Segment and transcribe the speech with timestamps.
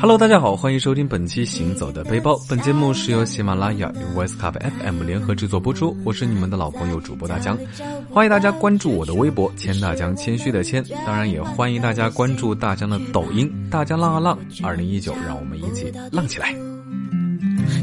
[0.00, 2.32] Hello，大家好，欢迎收听本期《行走的背包》。
[2.46, 5.96] 本节目是由喜马拉雅与 Voice Club FM 联合制作播出。
[6.04, 7.58] 我是你们的老朋友主播大江，
[8.10, 10.84] 欢迎大家关注我的微博“谦大江”，谦虚的谦。
[11.06, 14.38] 当然，也欢迎大家关注大江的抖音“大江浪啊浪”。
[14.62, 16.54] 二零一九，让我们一起浪起来。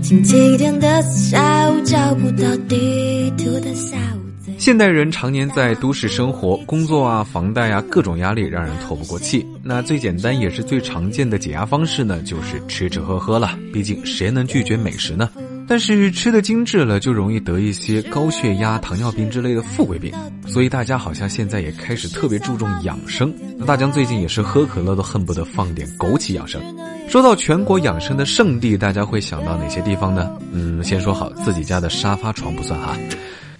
[0.03, 4.30] 星期天的下午，找不到地图的下午。
[4.61, 9.43] 现代人常年在都市生活，工作啊、房贷啊，各种压力让人透不过气。
[9.63, 13.57] 那最简单也是最常见的解压方式呢，就是吃吃喝喝了。
[13.73, 15.31] 毕竟谁能拒绝美食呢？
[15.67, 20.13] 但是吃的精致了，就容易得一些高血压、糖尿病之类的富贵病。
[20.45, 23.33] 所以大家好像现在也开始特别注重养生。
[23.57, 26.61] 那大江最近也是喝可乐都恨不得放点枸杞养生。
[27.09, 30.31] 说到全国养生的圣地，大家会想到哪些地方呢？
[30.51, 32.95] 嗯，先说好自己家的沙发床不算哈。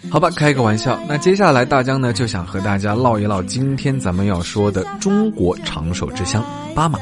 [0.10, 1.00] 好吧，开个玩笑。
[1.08, 6.44] 那接下来大江呢就想和大家唠一唠今天咱们要说的中国长寿之乡——
[6.76, 7.00] 巴马，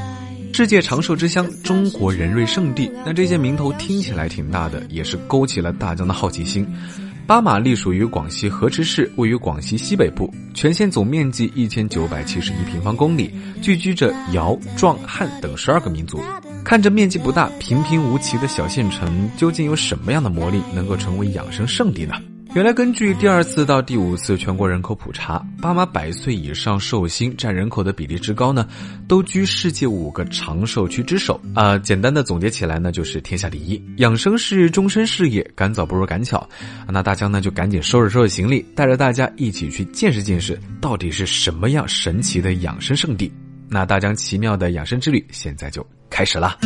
[0.52, 2.90] 世界长寿之乡，中国人瑞圣地。
[3.04, 6.66] 那这些名头听起来挺大的，也是勾起了大江的好奇心。
[7.26, 16.20] 巴马隶属于广西河池市，位于广西西北部，全县总面积一千九百七十一平方公里，聚居着瑶、壮、汉等十二个民族。
[16.64, 22.14] 看着面积不大、平平无奇的小县城，究竟有什么样的魔力能够成为养生圣地呢？
[22.52, 28.66] 原来，根据第二次到第五次全国人口普查，巴马百岁以上寿星占人口的比例之高呢，
[29.06, 31.78] 都居世界五个长寿区之首啊。
[31.78, 33.80] 简单的总结起来呢，就是天下第一。
[33.98, 36.44] 养生是终身事业，赶早不如赶巧。
[36.88, 43.32] 那大江呢，就赶紧收拾收拾行李，带着大家一起去见识见识，到底是什么样神奇的养生圣地。
[43.68, 46.58] 那大江奇妙的养生之旅，现在就开始了。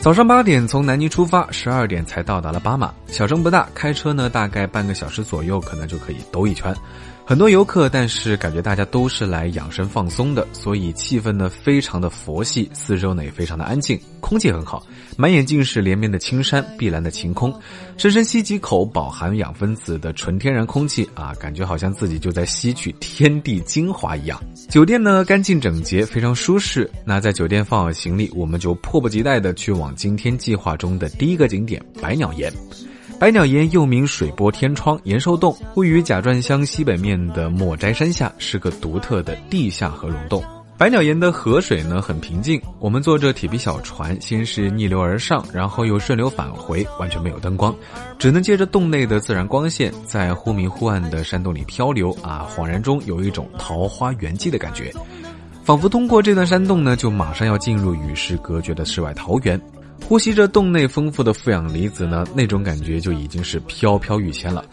[0.00, 2.90] 早上八点从南宁出发，十二点才到达了巴马。
[3.08, 6.74] 小城不大，开车呢大概半个小时左右，可能就可以兜一圈。
[7.30, 14.84] 很多游客，但是感觉大家都是来养生放松的，所以气氛呢非常的佛系，四周呢也非常的安静，空气很好，
[15.16, 17.54] 满眼尽是连绵的青山、碧蓝的晴空，
[17.96, 24.36] 深深吸几口饱含氧分子的纯天然空气啊，感觉好像自己就在吸取天地精华一样。
[24.68, 26.90] 酒店呢干净整洁，非常舒适。
[27.04, 32.52] 那在酒店放好行李，我们就迫不及待的去往今天计划中的第一个景点——百鸟岩。
[33.20, 40.42] 百鸟岩又名水波天窗延寿洞，位于甲转乡西北面的莫斋山下，是个独特的地下河溶洞。
[40.78, 47.76] 百鸟岩的河水呢很平静，我们坐着铁皮小船，先是逆流而上，然后又顺流返回，完全没有灯光，
[48.18, 54.90] 只能借着洞内的自然光线，在忽明忽暗的山洞里漂流啊，恍然中有一种桃花源记的感觉，
[55.62, 59.60] 仿佛通过这段山洞呢，就马上要进入与世隔绝的世外桃源。
[60.10, 64.64] 呼吸着洞内丰富的负氧离子呢，那种感觉就已经是飘飘欲仙了。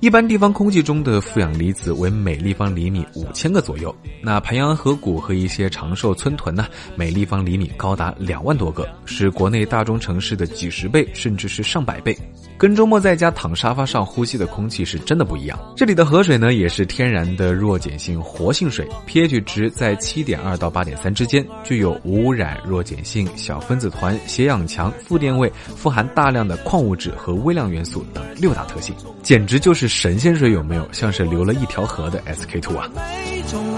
[0.00, 12.18] 一般地方空气中的负氧离子为每立方厘米五千个左右，那盘阳河谷和一些长寿村屯呢，每立方厘米高达两万多个，是国内大中城市的几十倍，甚至是上百倍。
[12.60, 15.58] 跟周末在家躺沙发上呼吸的空气是真的不一样。
[15.74, 30.86] 这里的河水呢，也是天然的弱碱性活性水，pH 值在七点二到八点三之间，具有无污染、弱碱性、小分子团、携氧强、负电位、富含大量的矿物质和微量元素等六大特性，简直就是神仙水，有没有？
[30.92, 32.90] 像是流了一条河的 SK two 啊！
[32.94, 33.00] 而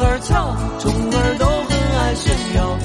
[0.02, 0.18] 而
[1.12, 2.76] 而都很爱炫耀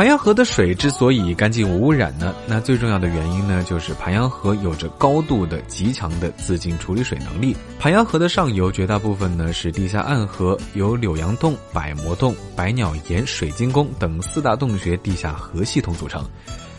[0.00, 7.54] 盘阳河的水之所以干净无污染呢，那最重要的原因呢，就是盘阳河有着高度的、极强的自净处理水能力。
[7.78, 16.24] 盘阳河的上游绝大部分呢是地下暗河，由柳阳洞、百魔洞、百鸟岩、水晶宫等四大洞穴地下河系统组成，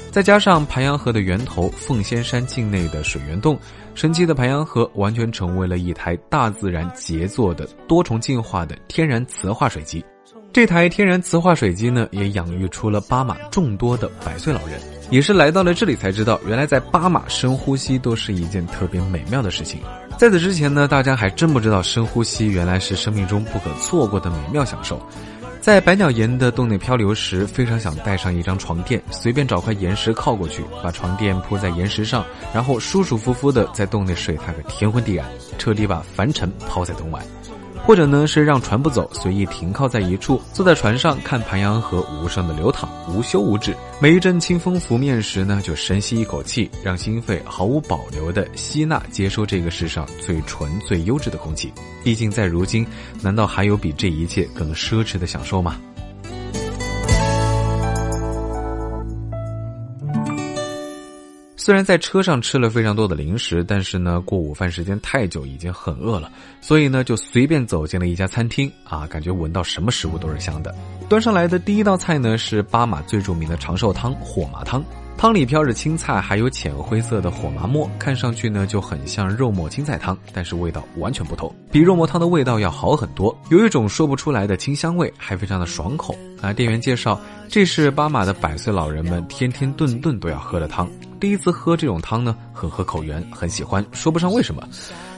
[0.09, 3.55] 再加上盘阳河的源头凤仙山境内的水源洞，
[3.93, 10.03] 神奇的盘阳河完全成为了一台大自然杰作的多重进化的天然磁化水机。
[10.53, 14.77] 这台天然磁化水机呢，也养育出了巴马众多的百岁老人。
[15.09, 19.79] 也是来到了这里才知道，原来在巴马深呼吸都是一件特别美妙的事情。
[20.17, 25.01] 在此之前呢，大家还真不知道深呼吸原来是生命中不可错过的美妙享受。
[25.61, 37.21] 在百鸟岩的洞内漂流时，非常想带上一张床垫，随便找块岩石靠过去，把床垫铺在岩石上，然后舒舒服服的在洞内睡他个天昏地暗，彻底把凡尘抛在洞外。
[37.85, 43.75] 或者呢，是让船不走，随意停靠在一处，坐在船上看盘阳河无声的流淌，无休无止。
[43.99, 51.73] 每一阵清风拂面时呢，就深吸一口气，让心肺毫无保留的吸纳接收这个世上最纯最优质的空气。
[52.03, 52.85] 毕竟在如今，
[53.21, 55.75] 难道还有比这一切更奢侈的享受吗？
[61.63, 66.27] 虽然在车上吃了非常多的零食，但是呢，过午饭时间太久，已经很饿了，
[66.59, 70.73] 所以呢，就随便走进了一家餐厅啊，感觉闻到什么食物都是香的。
[71.07, 74.83] 端上来的第一道菜呢，是巴马最著名的长寿汤——火麻汤。
[75.15, 86.15] 汤里飘着青菜，还有浅灰色的火麻末，看上去呢就很像肉末青菜汤，但是味道完全不同，比肉末汤的味道要好很多，有一种说不出来的清香味，还非常的爽口。
[86.41, 90.89] 啊，店员介绍，这是巴马的百岁老人们天天顿顿都要喝的汤。
[91.21, 94.67] 第一次喝这种汤呢，很合口缘，很喜欢，说不上为什么。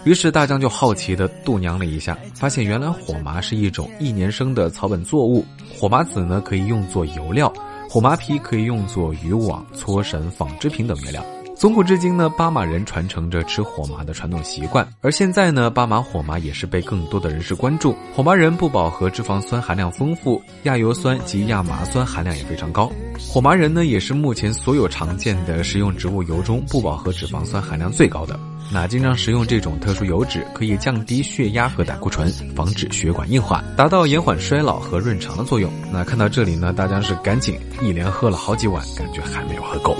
[0.03, 7.51] 于是大江就好奇的度娘了一下，发现原来火麻是一种一年生的草本作物，火麻籽呢可以用作油料。
[7.89, 11.23] 火麻皮可以用作渔网、搓绳、纺织品等原料。
[11.55, 14.85] 从古至今呢，巴马人传承着吃火麻的传统习惯。
[15.01, 17.95] 而现在呢，巴马火麻也是被更多的人士关注。
[18.13, 22.91] 火麻仁不饱和脂肪酸含量丰富，亚油酸及亚麻酸含量也非常高。
[23.17, 28.37] 火麻仁呢，也是目前所有常见的食用植物油中不饱和脂肪酸含量最高的。
[28.71, 35.71] 那经常食用这种特殊油脂，可以降低血压和胆固醇，防止血管硬化，达到延缓衰老和润肠的作用。
[35.91, 39.95] 那看到这里呢，大家是赶紧一连喝了好几碗，感觉还没有喝够。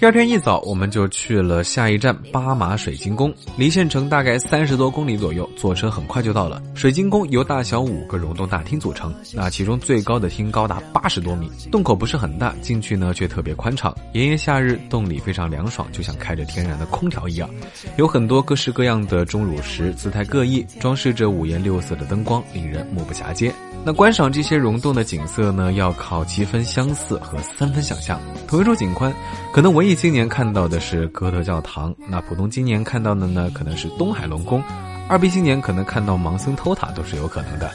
[0.00, 6.62] 第二天一早，我们就去了下一站巴马水晶宫，离县城大概三十多公里左右，坐车很快就到了。
[6.74, 13.94] 水晶宫由大小五个溶洞大厅组成，那其中最高的厅高达八十多米，洞口不是很大，进去呢却特别宽敞。
[14.14, 17.50] 炎炎夏日，洞里非常凉爽，就像开着天然的空调一样。
[17.98, 23.52] 有很多各式各样的钟乳石，姿态各异，装饰着五颜六色的灯光，令人目不暇接。
[23.82, 28.20] 那观赏这些溶洞的景色呢，要靠七分相似和三分想象。
[28.46, 29.12] 同一处景观，
[29.52, 34.62] 可能文艺青年看到的是哥特教堂，那普通青年看到的呢，可能是东海龙宫，
[35.08, 37.70] 二逼青年可能看到盲僧偷塔都是有可能的。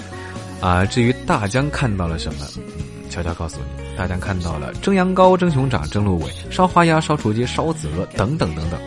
[0.61, 2.45] 啊，至于大江看到了什么，
[3.09, 8.79] 悄悄告诉你，大江看到了蒸羊羔、蒸熊掌、蒸鹿尾、烧花鸭、烧雏鸡、烧子鹅等等等等，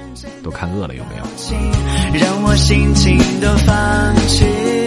[0.44, 1.24] 都看饿了有没有？
[2.16, 4.77] 让我心情都放弃。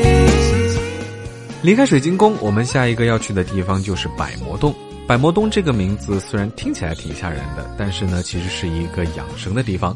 [1.64, 4.74] 离开水晶宫，我们下一个要去的地方就是百魔洞。
[5.08, 9.96] 百魔洞这个名字虽然听起来挺吓人的，但是呢，其实是一个养生的地方。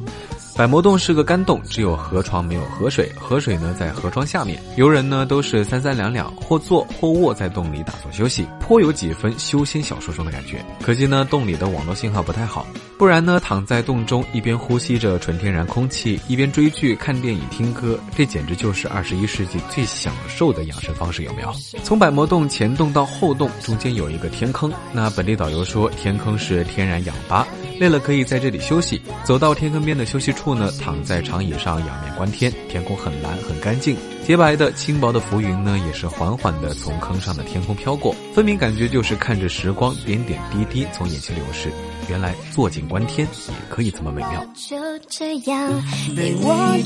[0.58, 4.58] 百魔洞是个干洞，只有河床没有河水，河水呢在河床下面。
[4.78, 10.66] 游人呢都是三三两两，或坐或卧在洞里打坐休息，颇有几分修仙小说中的感觉。
[10.82, 12.66] 可惜呢，洞里的网络信号不太好，
[12.98, 21.54] 不然呢，躺在洞中一边呼吸着纯天然空气，一边追剧、看电影、听歌，这简直就是二十一世纪最享受的养生方式，有没有？
[21.84, 27.46] 从百魔洞前洞到后洞中间有一个天坑，那本地导游说天坑是天然氧吧。
[27.80, 41.70] 累了可以在这里休息，走到天坑边的休息处呢，躺在长椅上仰面观天，天空很蓝很干净，洁白的轻薄的浮云呢，也是缓缓的从坑上的天空飘过，分明感觉就是看着时光点点滴滴从眼前流逝。
[42.08, 44.46] 原来坐井观天也可以这么美妙。
[44.54, 44.78] 就
[45.10, 45.84] 这样
[46.16, 46.78] 被我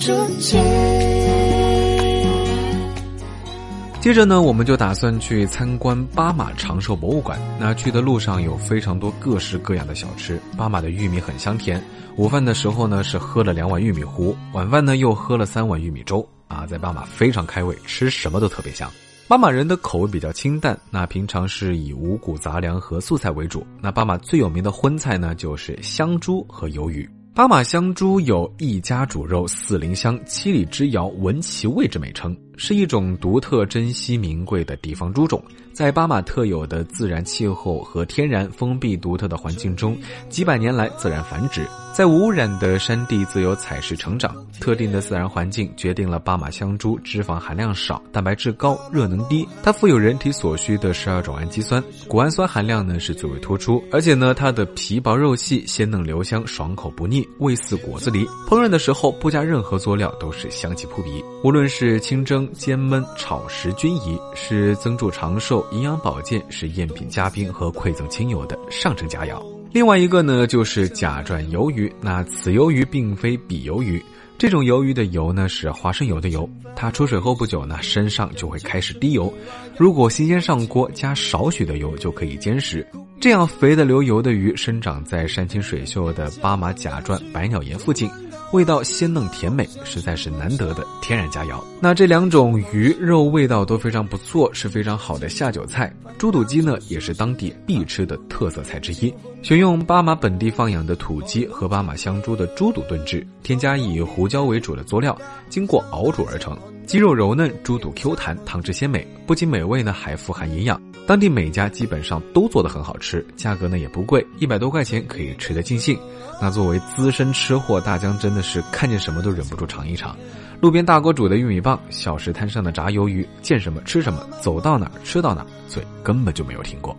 [4.02, 7.38] 接着呢，我们就打算去参观巴马长寿博物馆。
[7.60, 10.40] 那去的路上有非常多各式各样的小吃。
[10.58, 11.84] 巴马的玉米很香甜。
[12.16, 16.26] 午饭的时候呢，是喝了两碗玉米糊；晚饭呢，又喝了三碗玉米粥。
[16.48, 18.90] 啊，在巴马非常开胃，吃什么都特别香。
[19.28, 23.68] 巴马人的口味比较清淡，那平常是以五谷杂粮和素菜为主。
[23.82, 27.08] 那巴马最有名的荤菜呢，就是香猪和鱿鱼。
[27.36, 32.36] 巴马香猪有一家煮肉四邻香，七里之遥闻其味之美称。
[32.60, 39.98] 是一种独特、珍稀、名贵的地方猪种，在巴马特有的自然气候和天然封闭独特的环境中，
[40.28, 44.36] 几百年来自然繁殖，在无污染的山地自由采食成长。
[44.60, 49.48] 特定的自然环境决定了巴马香猪脂肪含量少、蛋白质高、热能低。
[49.64, 53.82] 它富有人体所需的十二种氨基酸，谷氨酸含量呢是最为突出。
[53.90, 58.28] 而且呢，它的皮薄肉细、鲜嫩留香、爽口不腻，味似果子狸。
[58.50, 61.24] 烹饪的时候不加任何佐料，都是香气扑鼻。
[61.42, 62.49] 无论是清蒸。
[62.54, 69.42] 煎焖炒食均宜，是增助长寿、营养保健，是宴品嘉宾和馈赠亲友的上乘佳肴。
[69.72, 71.92] 另外一个呢，就是甲转鱿鱼。
[72.02, 74.04] 那此鱿鱼并非比鱿鱼，
[74.38, 76.50] 这种鱿鱼的油呢是花生油的油。
[76.76, 79.32] 它出水后不久呢，身上就会开始滴油。
[79.78, 82.86] 如果新鲜上锅，加少许的油就可以煎食。
[83.20, 88.10] 这样肥的流油的鱼，生长在山清水秀的巴马甲转百鸟岩附近。
[88.52, 91.64] 味道鲜嫩甜美，实在是难得的天然佳肴。
[91.80, 95.94] 那这两种鱼肉味道都非常不错，是非常好的下酒菜。
[96.18, 99.14] 猪肚鸡呢，也是当地必吃的特色菜之一。
[99.44, 105.16] 选用巴马本地放养的土鸡和巴马香猪的猪肚炖制，添加以胡椒为主的佐料，
[105.50, 106.58] 经过熬煮而成。
[106.90, 110.82] 鸡肉柔嫩，猪肚 Q 弹，汤汁鲜美，不仅美味呢，还富含营养。
[111.06, 115.96] 当地每家基本上都做得很好吃，价格呢也不贵，一百多块钱可以吃得尽兴。
[116.42, 120.18] 那作为资深吃货，大江真的是看见什么都忍不住尝一尝。
[120.60, 126.98] 路边大锅煮的玉米棒，小食摊上的炸鱿鱼，见什么吃什么，走到哪吃到哪，嘴根本就没有停过。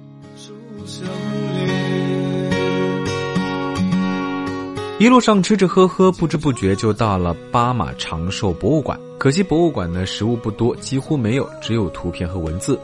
[5.00, 9.00] 一路上吃吃喝喝，不知不觉就到了巴马长寿博物馆。
[9.16, 12.78] 可惜博物馆的，食物不多，几乎没有，只有图片和文字。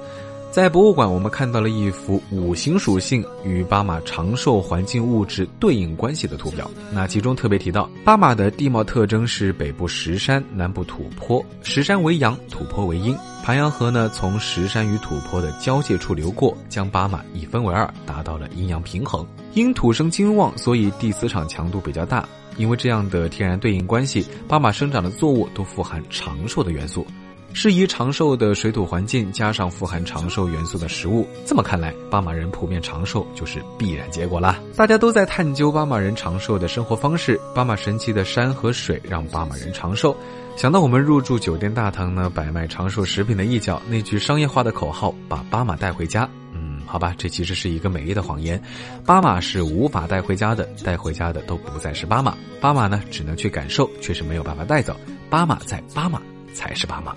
[0.56, 6.70] 在博物馆，我们看到了一幅五行属性与巴马长寿环境物质对应关系的图表。
[6.90, 11.44] 那其中特别提到，巴马的地貌特征是北部石山，南部土坡。
[11.62, 13.14] 石山为阳，土坡为阴。
[13.44, 19.26] 盘阳河呢，从石山与土坡的交界处流过，将巴马一分为二，达到了阴阳平衡。
[19.52, 22.26] 因土生金旺，所以地磁场强度比较大。
[22.56, 27.06] 因为这样的天然对应关系，巴马生长的作物都富含长寿的元素。
[27.58, 34.60] 适宜长寿的水土环境，加上富含长寿元素的食物，这么看来，巴马人普遍长寿就是必然结果啦。
[34.76, 40.14] 大家都在探究巴马人长寿的生活方式，巴马神奇的山和水让巴马人长寿。
[40.54, 48.62] 想到我们入住酒店大堂呢，摆卖长寿食品的一角，那句商业化的口号“把巴马带回家”，嗯，好吧，这其实是一个美丽的谎言。
[49.06, 54.94] 巴马是无法带回家的，带回家的都不再是巴马，巴马呢只能去感受，却是没有办法带走。
[55.30, 56.20] 巴马在巴马
[56.56, 57.14] 才是爸妈。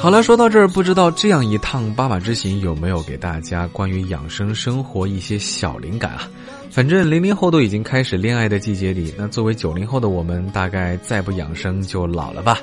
[0.00, 6.30] 好了，说到这儿，不知道这样一趟巴马之行有没有给大家关于养生生活一些小灵感啊？
[6.70, 12.58] 反正零零后都已经开始恋爱的季节里，那作为九零后的我们，大概再不养生就老了吧。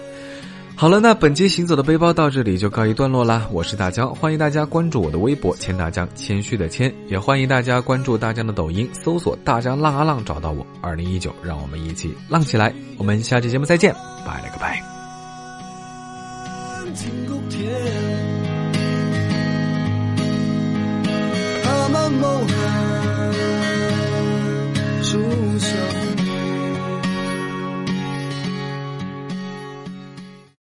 [0.82, 3.48] 好了，那本期《行走的背包》到这里就告一段落了。
[3.52, 10.66] 我是大江，欢迎大家关注我的微博“千大江”，谦虚的谦，也欢迎大家关注大江的抖音，搜索“大江浪啊浪”，找到我。
[10.82, 12.74] 二零一九，让我们一起浪起来！
[12.98, 13.94] 我们下期节目再见，
[14.26, 14.82] 拜了个拜。